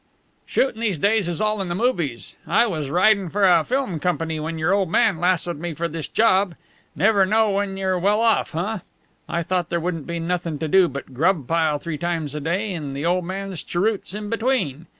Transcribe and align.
"Shootin' 0.47 0.81
these 0.81 0.97
days 0.97 1.29
is 1.29 1.39
all 1.39 1.61
in 1.61 1.67
the 1.69 1.75
movies. 1.75 2.33
I 2.47 2.65
was 2.65 2.89
ridin' 2.89 3.29
for 3.29 3.43
a 3.43 3.63
film 3.63 3.99
company 3.99 4.39
when 4.39 4.57
your 4.57 4.73
old 4.73 4.89
man 4.89 5.19
lassoed 5.19 5.59
me 5.59 5.75
for 5.75 5.87
this 5.87 6.07
job. 6.07 6.55
Never 6.95 7.23
know 7.23 7.51
when 7.51 7.77
you're 7.77 7.99
well 7.99 8.19
off 8.19 8.49
huh? 8.53 8.79
I 9.29 9.43
thought 9.43 9.69
there 9.69 9.79
wouldn't 9.79 10.07
be 10.07 10.17
nothin' 10.19 10.57
to 10.57 10.67
do 10.67 10.87
but 10.87 11.13
grub 11.13 11.45
pile 11.47 11.77
three 11.77 11.99
times 11.99 12.33
a 12.33 12.39
day 12.39 12.73
and 12.73 12.95
the 12.97 13.05
old 13.05 13.25
man's 13.25 13.61
cheroots 13.61 14.15
in 14.15 14.27
between. 14.27 14.87